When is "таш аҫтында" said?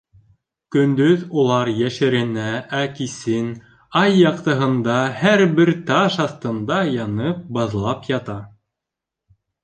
5.91-6.79